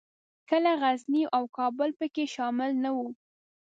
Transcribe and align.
کله 0.49 0.71
غزني 0.81 1.23
او 1.35 1.43
کابل 1.57 1.89
پکښې 1.99 2.25
شامل 2.35 2.71
نه 2.83 2.89
وو. 2.95 3.07